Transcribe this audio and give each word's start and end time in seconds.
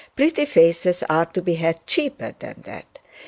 Pretty 0.15 0.45
faces 0.45 1.03
are 1.11 1.27
to 1.27 1.43
be 1.43 1.53
had 1.53 1.85
cheaper 1.85 2.33
than 2.39 2.55
that. 2.65 2.97